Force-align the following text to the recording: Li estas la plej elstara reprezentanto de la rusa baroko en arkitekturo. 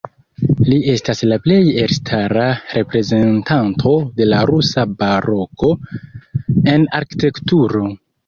Li 0.67 0.77
estas 0.93 1.19
la 1.31 1.35
plej 1.47 1.57
elstara 1.81 2.45
reprezentanto 2.77 3.93
de 4.21 4.27
la 4.31 4.39
rusa 4.51 4.87
baroko 5.03 5.71
en 6.73 6.89
arkitekturo. 7.01 7.85